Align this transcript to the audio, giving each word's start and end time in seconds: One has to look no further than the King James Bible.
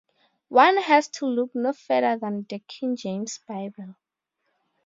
One 0.47 0.77
has 0.77 1.09
to 1.09 1.27
look 1.27 1.53
no 1.53 1.73
further 1.73 2.17
than 2.17 2.47
the 2.49 2.57
King 2.57 2.95
James 2.95 3.37
Bible. 3.47 3.97